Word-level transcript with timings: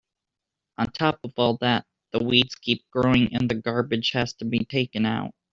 On 0.79 0.87
top 0.91 1.19
of 1.23 1.33
all 1.37 1.57
that, 1.57 1.85
the 2.11 2.23
weeds 2.23 2.55
keep 2.55 2.89
growing 2.89 3.35
and 3.35 3.47
the 3.47 3.53
garbage 3.53 4.09
has 4.13 4.33
to 4.37 4.45
be 4.45 4.65
taken 4.65 5.05
out. 5.05 5.35